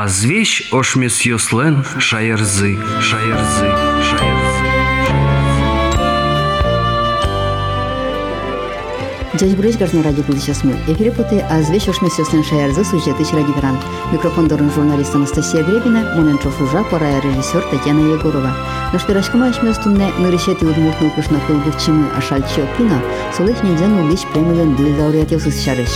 [0.00, 3.68] Азвещ ошмес йослен шаярзы, шаярзы,
[4.08, 4.66] шаярзы.
[9.34, 10.72] Дядь Брыч гажна радио был сейчас мы.
[10.86, 13.78] Эфире поте азвещ ошмес йослен шаярзы сюжеты ради веран.
[14.10, 18.56] Микрофон дорын журналист Анастасия Гребина, Моненчов Ужа, пора режиссер Татьяна Егорова.
[18.92, 22.98] Наш пирашкама ошмес тунне нырышети удмуртну кышна кылгывчимы ашальчо кино,
[23.36, 25.90] солых нельзян улич премиялен был лауреативсыз шарыш.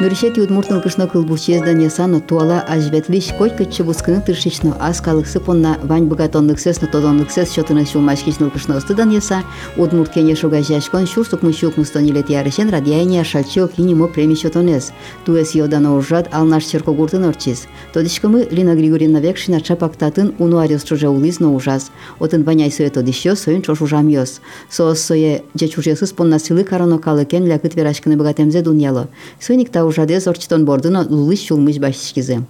[0.00, 7.50] Нуришет Юдмуртын кышно кылбухчезда несано туала ажветлиш койка чебускыны тыршично аскалыксы понна вань богатонлыксес нотодонлыксес
[7.50, 9.42] счетына шулмашкичныл кышно стыдан еса
[9.76, 14.92] Удмурт кене шуга жашкон шурсук мышук мустонилет ярышен радиайния шальчок и преми счетонес.
[15.24, 17.66] Туэс йодана уржат алнаш черкогуртын орчис.
[17.92, 21.90] Тодичкамы Лина Григорьевна векшина чапактатын уну арес чуже улизно ужас.
[22.20, 24.40] Отын ваняй сое тодищо соин чош ужам йос.
[24.70, 29.08] Соос сое джечужесус понна силы карано калыкен лякыт верашкыны богатемзе дуньяло.
[29.40, 32.43] Сойник тау ужаде зорчтон бордуно лулыш чулмыш башчизы.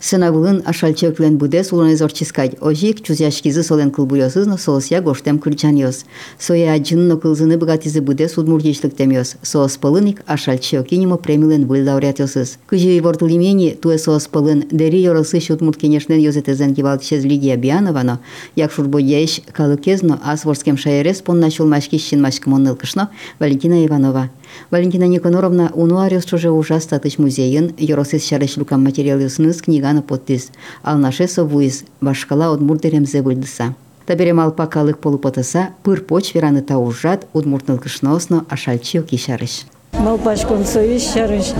[0.00, 2.56] Сынавылын ашальчеклен буде сулоне зорчискать.
[2.62, 6.06] Ожик чузяшкизы солен кылбуйосызно солосья гоштем крючаньос.
[6.38, 9.36] Соя аджынно кылзыны богатизы буде судмурдичлыктемьос.
[9.42, 12.58] Соос пылыник ашальче кинемо премилен выл лауреатёсыз.
[12.66, 18.20] Кыжи вортулимени туе соос пылын дери йоросы шутмурт кенешнен йозетезен кивалтчез Лидия Биановано,
[18.56, 24.30] як шурбояиш калыкезно асворскем шаерес понначул машкищин машкымон кышно Валентина Иванова.
[24.71, 30.51] Валентина Никоноровна Унуариус чуже ужас татыч музейын Йоросис шарыш лукам материалисыныз книганы подтис.
[30.83, 33.75] Алнашеса вуиз башкала одмурдеремзе гульдыса.
[34.05, 39.65] Таберем алпакалык полупотаса пыр поч вераны таужат удмуртнылкышносно ашальчил кишарыш.
[39.93, 41.53] Малпашкон союз шарыш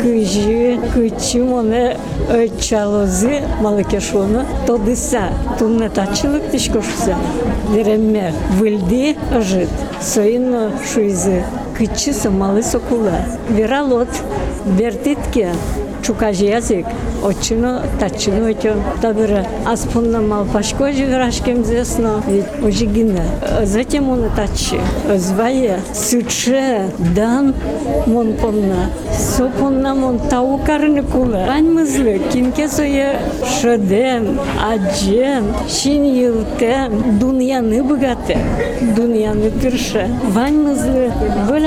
[0.00, 1.96] кыжи, кычи моне,
[2.60, 5.30] чалозы малыкешоны тодыса.
[5.58, 7.16] Тумна тачылык тишкошуса.
[7.74, 9.70] Деремме выльди ыжыт.
[10.00, 11.42] соинно шуизы,
[11.78, 13.20] кычы самалы сокула.
[13.48, 14.08] Вералот
[14.78, 15.52] бертитке
[16.08, 16.86] чукаж язык,
[17.22, 23.24] очино, тачино этё, табыра, аспунна мал пашко живрашкем зесно, ведь ожигина.
[23.64, 24.80] Затем он тачи,
[25.16, 27.54] звая, суче, дан,
[28.06, 31.46] мон понна, сопонна мон тау карны кула.
[31.50, 33.18] Ань мызлы, кинке сое
[33.60, 38.38] шеден, аджен, шин йылтен, дуньяны богате,
[38.96, 40.08] дуньяны тырше.
[40.28, 41.12] Вань мызлы,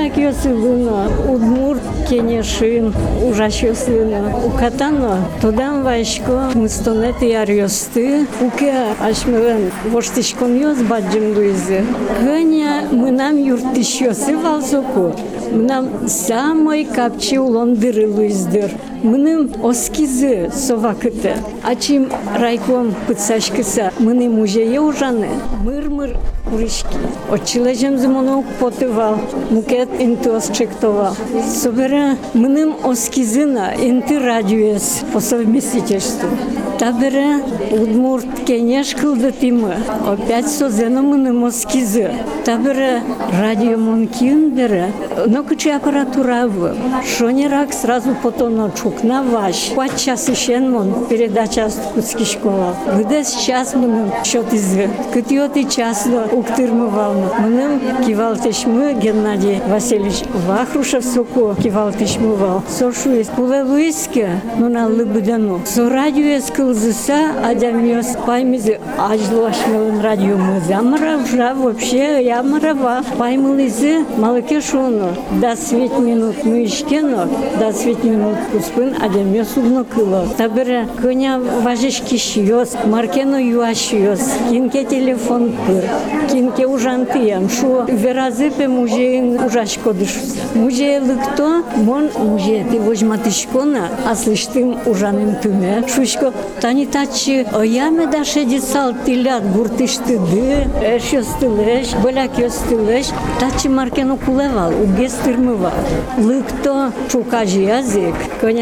[0.01, 10.57] бөлак йосылына, удмурт кенешин, ужаш йосылына, Укатано, тодан вашко, мустонет и ариосты, уке ашмевен воштишкон
[10.59, 11.84] йоз баджим дуизе.
[12.23, 15.13] Гыня мынам юртишьосы валзоку,
[15.51, 18.72] мынам самой капчи улондыры луиздыр.
[19.03, 21.34] Мыным оскизы совакыты.
[21.63, 25.29] Ачим райком пыцашкыса, мыны музее ужаны,
[25.63, 26.17] мыр-мыр
[26.51, 26.97] урышки.
[27.31, 29.17] Отчилежем зимону потывал,
[29.50, 31.16] мукет интуос чектовал.
[31.51, 36.29] Собера мыным оскизына, инты радиоес по совместительству.
[36.78, 39.75] Табере удмурт кенеш кылды тимы.
[40.07, 42.11] Опять созена мыным оскизы.
[42.44, 43.01] Табере
[43.40, 44.91] радио монкин бере.
[45.28, 46.75] Но кычи аппаратура в.
[47.06, 49.72] Шонерак сразу потом чукна ваш.
[49.75, 52.75] Пать час ищен мон передача куцки школа.
[52.97, 54.78] Где сейчас мыным счет из.
[55.13, 57.13] Кытиоты час уктырмывал.
[57.40, 62.63] Мыным кивалтышмы Геннадий Васильевич Вахрушев суку кивалтышмывал.
[62.68, 65.62] Сошу из пуле луиске, но на лыбыдану.
[65.66, 70.73] Со радио скылзыса, адямиос паймизы ажлуашмелын радио мызы.
[70.73, 73.02] Амара уже вообще ямарава.
[73.18, 75.09] Паймылызы малыке шону.
[75.41, 77.28] Да свет минут мы ишкено,
[77.59, 78.38] да свет минут
[78.81, 80.27] куспын адямиос угно кыло.
[80.38, 84.21] Табыра коня важишки шиос, маркено юашиос.
[84.49, 85.84] Кинке телефон пыр.
[86.31, 87.50] Кинке ужантыям.
[87.50, 90.37] Шу веразыпе музейн ужашко дышус.
[90.54, 95.84] Музей лыкто, мон музей ты возьматышкона, а слыштым ужаным тыме.
[95.94, 96.32] Шушко
[96.62, 103.07] тани тачи ояме да шедисал тилят буртышты ды, эш ёстылеш, боляк ёстылеш,
[103.39, 105.72] тачи маркено кулевал, угестырмывал.
[106.16, 108.15] Лыкто чукажи язык,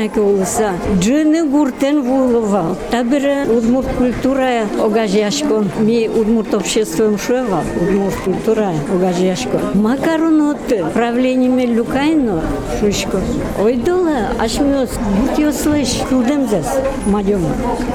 [0.09, 2.75] коняки улыса, джыны гуртен вулывал.
[2.91, 9.59] Табыра удмурт культура огажяшко, ми удмурт обществом шуевал, удмурт культура огажяшко.
[9.73, 12.41] Макароноты, правлениями люкайно,
[12.79, 13.19] шушко.
[13.61, 14.89] Ой, дола, аж мёс,
[15.19, 16.67] будь ее слышь, кудемзес,
[17.05, 17.49] мадёма.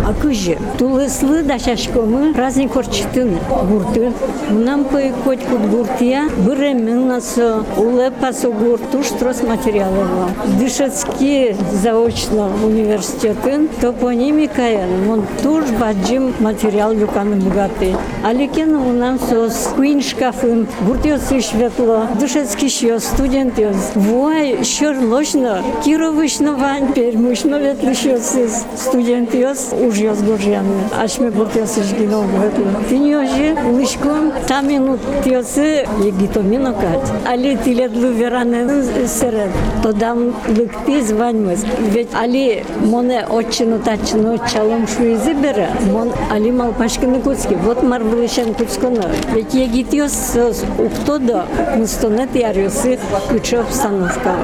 [0.06, 3.38] А кыжы, тулыслы да шашкомы праздник орчытын
[3.69, 4.12] гурты.
[4.50, 9.02] Мунам пой коть кут гуртия, быре миннасо, уле пасо гурту.
[9.02, 10.31] Штрос материалова.
[10.58, 11.56] Дышецкий
[12.03, 17.95] заочно университетін топонимикая, мон туж баджим материал люканы богатый.
[18.23, 23.91] Аликен унам сос куин шкафын, гуртиосы шветло, дышецкий шьё, студент ёс.
[23.95, 30.75] Вуай, щор лочно, кировышно вань, пермышно ветлышёсыз, студент ёс, уж ёс горжяны.
[31.01, 32.71] Аш ме гуртиосы жгино ветло.
[32.89, 37.11] Тиньёжи, лышком, там минут тиосы, егитомино кать.
[37.25, 39.50] Али тиледлу вераны серед,
[39.81, 41.65] то дам лыкти званьмыз.
[41.94, 47.56] Ведь али моне отчину тачину чалом шуизи бере, мон али малпашкины куцки.
[47.63, 49.09] Вот мар вылышен куцконо.
[49.33, 50.38] Ведь егитиос
[50.77, 51.45] уктодо,
[51.75, 54.35] мустонет яриосы, ключо обстановка.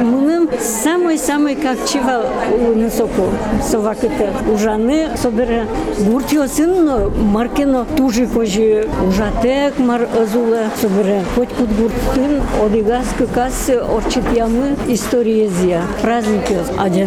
[0.00, 3.28] Муним самый-самый как чива у несоку
[3.62, 5.66] совакete ужаны собере
[5.98, 14.24] гуртиосын но маркено тужи кожи ужатек мар азуле собере хоть кут гуртын одигас кас орчит
[14.34, 16.97] ямы историезия праздники адемиос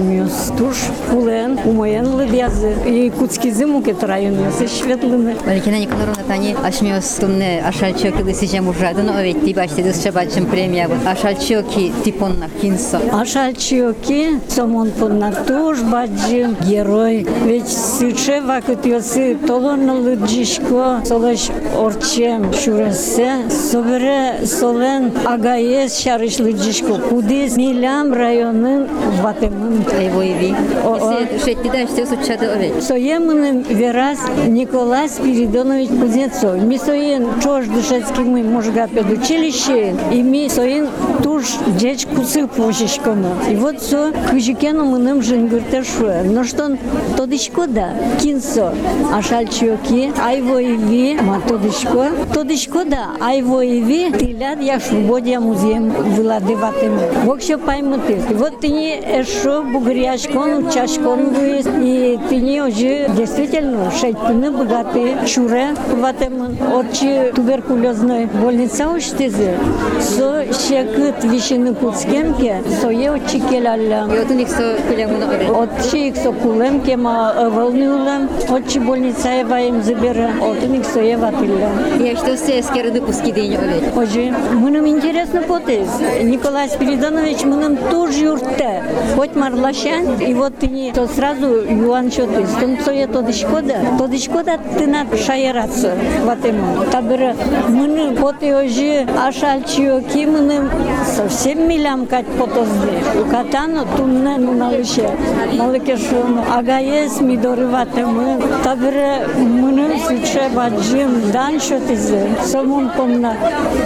[0.57, 0.77] туж
[1.11, 8.67] кулен умоен лыбязы и куцкизы мукет районы светлыны Валентина Николаевна тани ашмиос тумне ашальчоки сижем
[8.69, 12.99] ужадын оветти башти дыс шабачым премия вот ашальчоки типонна кинсо.
[13.11, 23.49] Ашальчиоки сомон понна туж баджим герой ведь сыче вакыт йосы толон лыджишко солеш орчем шуресе
[23.49, 28.87] собере солен агаес шарыш лыджишко кудис милям районын
[29.21, 30.54] ватемын Айвоеви.
[30.84, 31.38] О, о.
[31.44, 32.82] Шетти да что сучады овет.
[32.82, 36.62] Соемын Верас Николай Спиридонович Кузнецов.
[36.62, 40.88] Ми соен чож душецкий мы можга педучилище, и ми соен
[41.22, 41.44] туж
[41.78, 43.34] деч кусы пошишконо.
[43.50, 46.22] И вот со кыжикену мыным жингырте шуе.
[46.24, 46.76] Но что
[47.16, 47.90] тодишко да,
[48.20, 48.72] кинсо,
[49.12, 56.98] а шальчиоки, айвоеви, ма тодишко, тодишко да, айвоеви, тилят я свободия музеем владыватым.
[57.24, 58.20] Вокщо паймыты.
[58.30, 65.17] И вот ты не эшо бугряшкон, чашкон выезд, и ты не уже действительно шейтины богатые,
[65.25, 69.57] чуре в этом отчи туберкулезной больница уштизе.
[69.99, 74.07] Со шекыт вишины куцкемке, со е отчи келалля.
[74.07, 75.49] Йотун иксо кулямуна овет.
[75.49, 81.69] Отчи иксо кулемке ма волнюлем, отчи больница ева им забере, отын иксо ева тилля.
[81.99, 83.95] Я что все скерды пуски день овет.
[83.95, 85.87] Оже, мыным интересно потез.
[86.21, 88.83] Николай Спиридонович мыным тоже юрте.
[89.15, 92.46] Хоть марлашан, и вот ты не, то сразу юан чоты.
[92.46, 95.94] Стонцоя то дышкода, то дышкода ты на шаяраться
[96.24, 96.90] в этом.
[96.90, 97.34] Табыра
[97.68, 100.70] мыным поты оже, ашальчио ки мыным
[101.04, 102.92] совсем милям кать потозды.
[103.20, 105.08] У катано тунне ну налыше.
[105.54, 106.44] Малыке шуну.
[106.50, 108.40] Агаес ми дорыватымы.
[108.64, 112.28] Табыра мыным сыче баджим дан шотизе.
[112.44, 113.34] Сомон помна.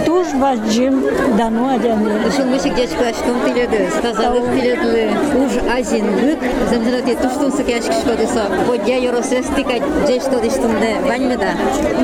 [0.05, 1.03] Туж баджим
[1.37, 2.27] дану адяны.
[2.27, 6.39] Ушул мышик дечко аштон тиледі, тазалық тиледі, уж азин азинлык
[6.69, 11.51] замзанат туштун сыкяш кишкоды со бодя йоросес тикать жештод иштунде ваньмы да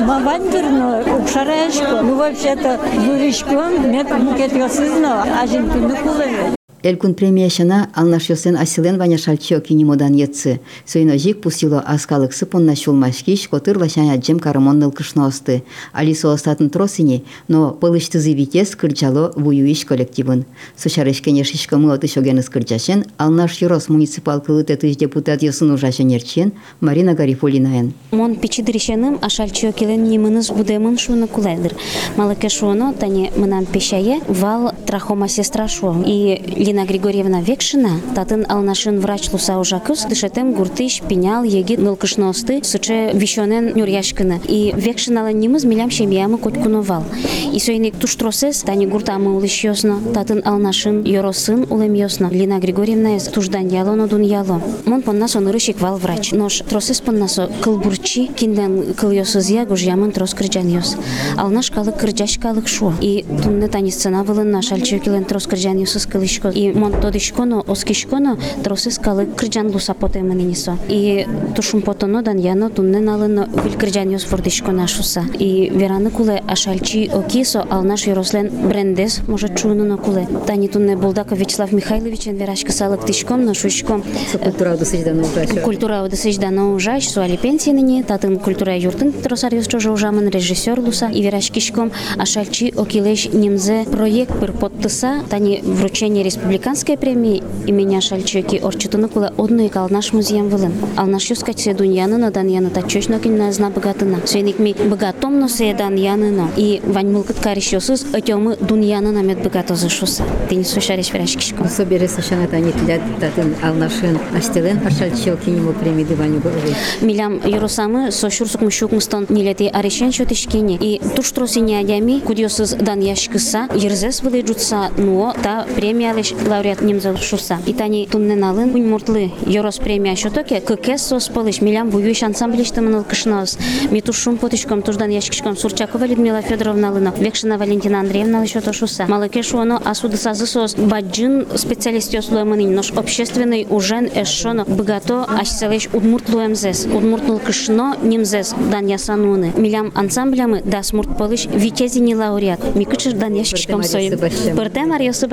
[0.06, 6.54] мавандыр но укшарашко ну вообще то дуришком мет мукет йосызно азин күнү
[6.84, 10.60] Элкун премияшына алнашёсен асилен ваня шальчо кинемодан етсы.
[10.84, 15.62] Сойножик пусило аскалык сыпонна шулмашкиш, котыр лашаня джем карамон нылкышносты.
[15.94, 20.44] Алисо остатын тросини, но пылыштызы витес кырджало вуюиш коллективын.
[20.76, 26.52] Сушарышкене шишкамы отышоген скырджашен, алнаш юрос муниципал кылытетыш депутат йосын ужашен ерчен
[26.82, 27.94] Марина Гарифулинаен.
[28.10, 31.72] Мон пичидыришеним ашальчо келен немыныз будемын шуны куледыр.
[32.18, 36.04] Малыке шуно тане мынам пешае вал трахома сестра шуо.
[36.04, 43.12] И Лина Григорьевна Векшина татын алнашын врач луса ужакыз дышетем гуртыш пенял егит нылкышносты суче
[43.14, 44.40] вишонен нюряшкына.
[44.48, 47.04] И Векшинала немыз милям шемиямы коткуновал.
[47.52, 52.28] И сойник туштросес тани гуртамы улыш йосно, татын алнашын йоросын улем йосно.
[52.32, 54.60] Лина Григорьевна эс туждан яло но дун яло.
[54.84, 56.32] Мон поннас онырышик вал врач.
[56.32, 60.96] Нош тросес поннасо кылбурчи кинден кыл йосыз я гуж ямын трос кырджан йос.
[61.36, 62.64] Алнаш калык кырджаш калык.
[63.00, 66.48] И тунне тани сцена вылын наш алчокилен трос кырджан йосыз кылышко.
[66.48, 70.78] И мон тодишконо оскишконо тросес калык кырджан луса потемынинисо.
[70.88, 75.24] И тушум потоно дан яно тунне налыно вил кырджан йос фордишко нашуса.
[75.38, 80.26] И вераны куле ашальчи окисо алнаш йорослен брендес может чуно куле.
[80.46, 84.02] Тани тунне Булдаков Вячеслав Михайловичен верашка салык тишком на шушком.
[84.42, 85.60] Культура досыждан ужашо.
[85.60, 91.22] Культура одесыч дано ужаш, суали пенсияныне, татын культура юртын тросарьос чожа ужамын режиссер луса и
[91.22, 97.96] вераш кишком, а шальчи окилеш немзе проект пыр подтыса, тани вручение республики республиканская премия имени
[97.96, 100.72] Ашальчоки орчутуны куле одной калнаш музеем вылын.
[100.96, 104.20] Алнаш юскать се дуньяны на дан яны тачочно кинна зна богатына.
[104.24, 106.48] Свеник ми богатомно се дан яны но.
[106.56, 110.22] И вань мылкыт каришосыз өтемы дуньяны намет богатозы шуса.
[110.48, 111.68] Ты не слышаришь врачкишко.
[111.68, 116.74] Собере сашана тани тилят татын алнашын астелен ашальчил кинимо премии дываню головы.
[117.00, 120.78] Милям юросамы сошурсук мушук мустон нилети арешен шотишкини.
[120.80, 127.16] И туштроси неадями кудиосыз дан яшкыса ерзес вылы джутса но та премия лиш лауреат немзел
[127.16, 127.58] шуса.
[127.66, 132.80] И тани туннен алын кунь муртлы юрос премия шотоке кыкес сос пылыш милям буюш ансамблишты
[132.80, 133.58] мыныл кышнос.
[133.90, 137.14] Митушум потишком туждан яшкишком Сурчакова Людмила Федоровна лына.
[137.18, 139.06] Векшина Валентина Андреевна то шуса.
[139.06, 146.86] Малакеш уоно асуды сазы сос баджин специалист ёслуэмынын нож общественный ужен эшшоно богато ашселеш удмуртлуэмзес.
[146.86, 149.52] Удмуртнул кышно немзес дан ясануны.
[149.56, 152.74] Милям ансамблямы да смурт пылыш витязини лауреат.
[152.74, 154.12] Микычыр дан яшкишком Мария соин.
[154.12, 154.56] Себастьян.
[154.56, 155.26] Бырте Марьосы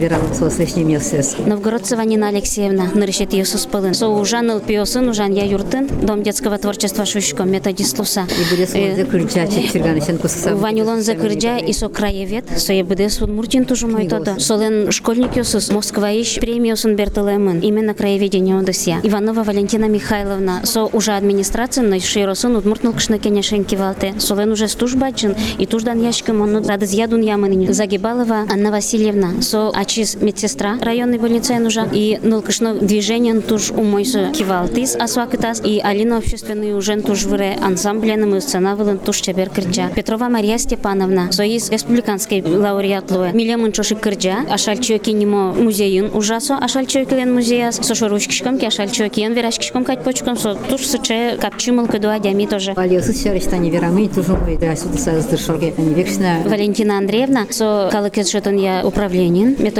[0.00, 1.36] верал сос лишним ёсес.
[1.46, 3.94] Новгородцева Нина Алексеевна, нырышет Иисус Пылын.
[3.94, 8.22] Со ужан Илпиосын, ужан я юртын, Дом детского творчества Шушко, методист Луса.
[8.22, 10.56] И будет смолзе кырджа чечирганышын кусса.
[10.56, 16.10] Ванюлон закырджа и со краевед, со ебдес Удмуртин тоже мой то Солен школьник Иисус, Москва
[16.10, 19.00] ищ премиосын бертелемын, именно краеведение Одесия.
[19.02, 24.14] Иванова Валентина Михайловна, со уже администрация, но широсын Удмуртнул кшнакеня шенкивалте.
[24.18, 27.72] Солен уже стужбачин, и туждан яшкам он радыз ядун ямын.
[27.72, 34.94] Загибалова Анна Васильевна, со ачис медсестра районной больницы нужа, и нылкышно движение туж умойсо кивалтис
[34.94, 39.88] асвакытас, и Алина общественный ужен туж выре ансамбленым и сценавылын туж чебер кырджа.
[39.88, 43.32] Петрова Мария Степановна, соис республиканской лауреатлуэ.
[43.32, 49.32] Милемын чоши кырджа, ашальчо кинемо музейын ужасо, ашальчо килен музеяс, со шорушкишком, ки ашальчо киен
[49.32, 52.74] верашкишком кать почком, со туж сыче капчимыл кыдуа дями тоже.
[52.76, 55.74] Алиосыз шарыштани верамы тужу ойды асуды саздыр шорге.
[55.76, 59.79] Они векшина Валентина Андреевна, со калыкет жетон я управленин, методист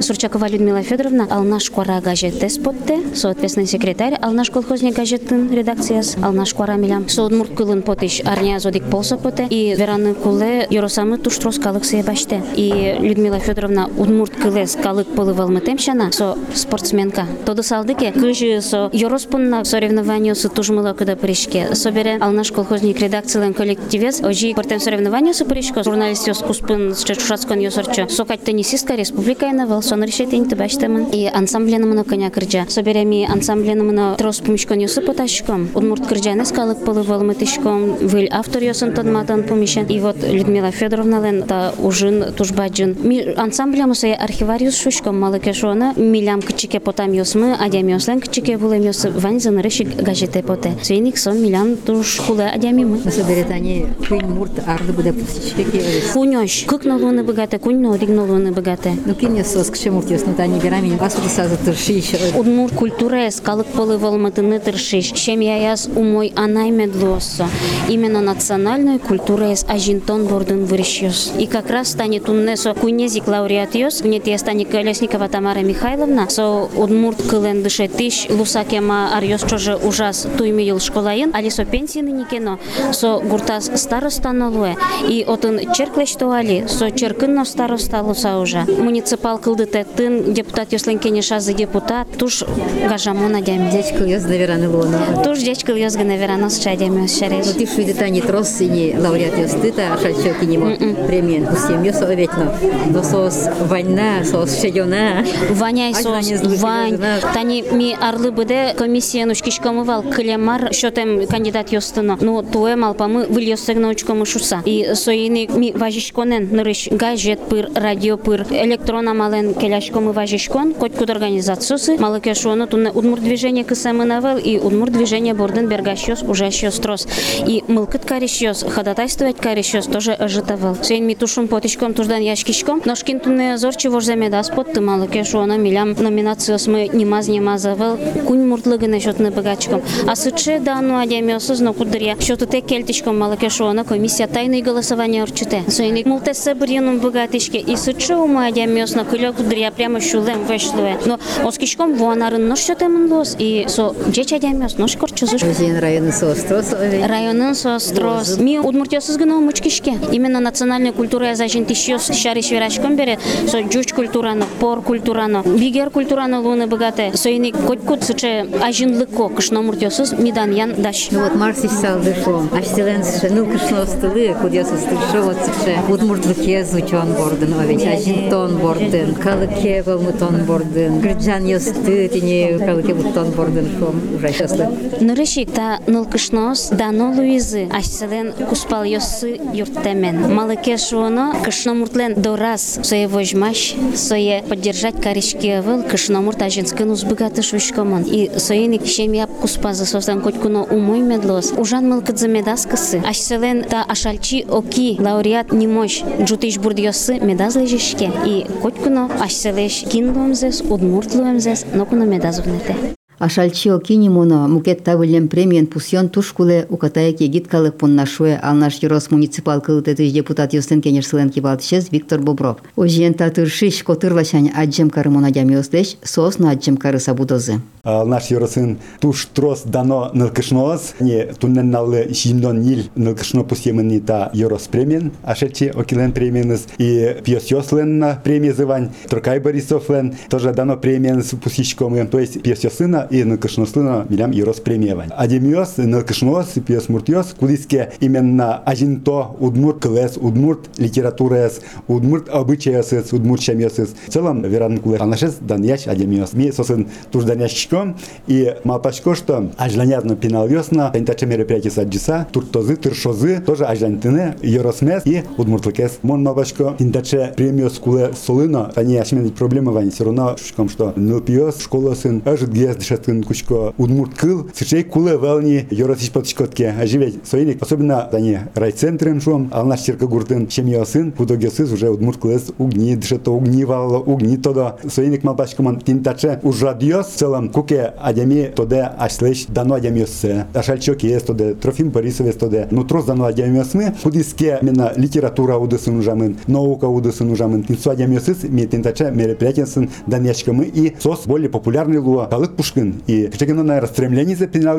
[0.00, 6.72] Сурчакова Людмила Федоровна, Алнаш Куара газет Деспотте, соответственный секретарь Алнаш колхозник газеттын редакцияс, Алнаш Куара
[6.72, 12.42] Милям, соудмурт кылын потиш Арня Зодик Полса поте, и Вераны Куле Юросамы туштрос калык баште.
[12.56, 17.26] И Людмила Федоровна удмурт кылес калык пылы валмытемшана, со спортсменка.
[17.44, 21.74] Тоды салдыке, кыжы со Юроспунна соревнованию со тужмыла куда пришке.
[21.74, 27.58] Собере Алнаш колхозник редакциялен коллективес, ожи портем соревнованию со пришко, журналист ёс куспын с чешушацкон
[27.58, 28.08] ёсорчо.
[28.08, 33.82] Сокать теннисистка республикайна вел сон решит ин тебаштамын и ансамблена мына коня кырджа собереми ансамблена
[33.82, 39.42] мына трос пумишкон юсы поташком удмурт кырджаны скалык полы волмы тишком выл автор юсын тонматан
[39.42, 45.94] пумишен и вот людмила федоровна лен та ужин тужбаджын ми ансамбля мусая архивариус шушком малыкешона.
[45.96, 51.42] милям кичике потам юсмы адям юслен кичике булем юсы ванзын решик газете поте свейник сон
[51.42, 55.64] милям туш кула адямимы соберет они кын мурт арды буде пустичке
[56.12, 60.92] кунёш кык нолуны богате кунь нолуны богате ну кине соск кше мурт ёсны тани верами
[61.00, 62.12] асуды саздыр шиш.
[62.36, 65.06] Удмур культура скалык полы волматыны тыршиш.
[65.12, 67.48] Чем я яс умой анай медлосо.
[67.88, 71.32] Именно национальной культура с ажинтон бордын вырещёс.
[71.38, 74.04] И как раз станет уннесо кунезик лауреат ёс.
[74.04, 76.28] Мне те станет Колесникова Тамара Михайловна.
[76.28, 81.30] Со удмурт кылен дыше тыш лусакема арьёс чоже ужас туйми ел школайын.
[81.34, 82.58] Али со пенсийны никено.
[82.92, 84.76] Со гуртас старостанолуэ.
[85.08, 86.66] И отын черклеш туали.
[86.68, 88.66] Со черкынно староста луса уже.
[88.78, 92.06] Муниципал кылды тын депутат ёсленкене шазы депутат.
[92.18, 92.44] Туш
[92.88, 93.70] гажамона дями.
[93.70, 95.22] Дечка ёс навераны лона.
[95.24, 97.46] Туш дечкыл ёзгы наверано с чадями шареш.
[97.46, 101.48] Ну ты шуйды тани трос и не лауреат ёсты та шальчо кинемо премия.
[101.50, 102.54] Усем ёсо оветно.
[102.90, 105.24] Но сос война, сос шедёна.
[105.50, 106.98] Ваняй сос, злый вань.
[107.34, 112.18] Тани ми арлы быде комиссия нучкишкомывал клемар, шотем кандидат ёстыно.
[112.20, 114.62] Ну, туэ малпамы выл ёстыгна учкомы шуса.
[114.64, 119.14] И соини ми важишконен нырыш газет пыр, радио пыр, электрона
[119.50, 125.34] мален келяшкомы важишкон, котькуд организациясы, малыке шуону тунне удмур движение кысамы навел и удмур движение
[125.34, 127.06] борден бергащёс ужащёс трос.
[127.46, 130.76] И мылкыт карищёс, ходатайствовать карищёс тоже ожитавал.
[130.82, 135.58] Сейн ми тушум потичком туждан яшкишком, ношкин тунне зорчи ворземе да спот ты малыке шуона
[135.58, 139.82] милям номинацияс мы немаз немазавал, кунь муртлыгыны шотны богачком.
[140.06, 145.22] А сыче да ну адямиосыз но кудыря, шоты те кельтичком малыке шуона комиссия тайное голосование
[145.22, 145.64] орчите.
[145.68, 149.04] Сейник мултесе бринум богатышке и сыче ума адямиос на
[149.40, 150.98] кылёк кудыр я прямо шулем вешлуе.
[151.06, 155.42] Но оскишком вуанарын нош шотемын лос и со джеч адямес нош корчузуш.
[155.42, 156.72] Өзен районы соострос.
[156.72, 158.38] Районын сострос.
[158.38, 159.94] Ми удмуртиосыз гына умучкишке.
[160.12, 163.18] Именно национальная культура я зажин тишьёс шариш верашком бере.
[163.46, 167.12] Со джуч культураны, пор культураны, бигер культураны луны богате.
[167.14, 171.08] Со ини котькут сыче ажинлыко кышно муртиосыз мидан ян даш.
[171.10, 172.42] Ну вот Марсич салды шо.
[172.56, 175.78] Аштеленс ше нылкышно стылы, кудесыз тыршы вот сыкше.
[175.88, 183.66] Удмуртлыке звучон бордын, овеч ажинтон бордын, калыке болмутон бордын, грджан ёсты, тине калыке буттон бордын
[183.78, 183.94] шо.
[184.16, 184.66] Ужасчаслы.
[185.00, 190.34] Нурышик та нылкышнос дано Луизы ашселен куспал йосы юрттемен.
[190.34, 198.02] Малыке шуоно кышномуртлен дорас сое вожмаш, сое поддержать каришкевыл кышномурт ажинскын узбыгаты шушкомон.
[198.02, 201.52] И соеник шемьяп куспазы состан котькуно умой медлос.
[201.56, 203.00] Ужан мылкыдзы медаскысы.
[203.08, 208.10] Ашселен та ашальчи оки лауреат немощ джутиш бурдьосы медазлежишке.
[208.26, 212.76] И котькуно Аш се леш киндом зес, одмуртлувам зес, много намедазовнете.
[213.20, 220.10] Ашальчио кинимоно мукет тавылем премиен пусьон тушкуле укатая кегит калык поннашуе алнаш юрос муниципал кылытетыш
[220.10, 222.56] депутат юстен кенерсылен кибалтышез Виктор Бобров.
[222.76, 227.60] Ожиен татыршиш котырлашань аджем карымона дямиослеш соосна аджем кары сабудозы.
[227.82, 234.30] А, Наш юросын туш трос дано нылкышноос, не туннен налы шиндон нил нылкышно пусьемын та
[234.32, 241.22] юрос премиен, ашечи окилен премиеныз и пьес йослен премия зывань, Туркай Борисовлен тоже дано премиен
[241.22, 245.10] с пусищком, то есть пьес йосына и нылкышнослына милям юрос премиевань.
[245.16, 253.94] Адемиос, нылкышноос, пьес муртиос, кудиске именно ажинто удмурт клес, удмурт литературес, удмурт обычаясыз, удмурт шамьясыз.
[254.06, 256.32] В целом, веран кулеш, анашез даньяш адемиос.
[256.32, 263.40] Ми сосын туш даньяшчиком, и мапашко, что ажланязно пинал весна, таче мероприятие саджиса, туртозы, тыршозы,
[263.40, 265.98] тоже ажлантыны, еросмес и удмуртлыкес.
[266.02, 271.94] Мон мапашко, таче премиос куле солыно, они ашмен проблемы вань, все равно, что нылпиос, школа
[271.94, 278.08] сын, ажит гез, дешеткин кучко, удмурт кыл, сычей куле велни, еросич подшкотке, аживет, соиник, особенно
[278.12, 282.96] они райцентрен шум, а наш черка гуртын, чем я сын, худогесыз уже удмурт клес, угни,
[282.96, 288.52] дешето угни вало, угни тодо, соиник мапашко, мон таче, уж радиос, в целом, куке адями
[288.54, 290.46] тоде ашлеш дано адямиосе.
[290.54, 292.68] Ашальчок есть тоде, Трофим Борисовец тоде.
[292.70, 297.64] Ну трос дано адямиосмы, худиске именно литература удысын ужамын, наука удысын ужамын.
[297.64, 302.26] Тинсу адямиосыз, ми тинтаче мероприятиясын даньячкамы и сос более популярный луа.
[302.26, 302.89] Калык Пушкин.
[302.90, 303.02] должен.
[303.06, 303.80] И всеки на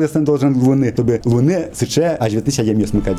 [0.00, 3.18] я сам должен луны, чтобы луны сыче, а жветыся ямью смыкать.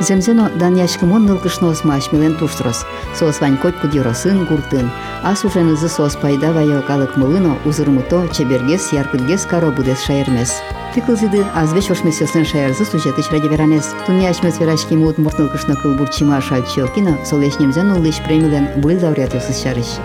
[0.00, 2.86] Земзено дан яшкымон нылкышно осмаш милен туштрос.
[3.14, 4.90] Сос вань котку диросын гуртын.
[5.22, 10.54] Ас уже нызы сос пайда вайылкалык мылыно узырмыто чебергес яркыдгес каро будес шаермес.
[10.94, 13.30] Тыкылзиды азвеч ошмесесен шаярзы веранес.
[13.30, 13.94] радиверанес.
[14.06, 20.00] Туньячмес верашки мут муртнылкышно кылбур чима шальчелкина, солешнемзен улыш премилен был лауреат юсыз шарыш.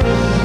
[0.00, 0.39] Bye.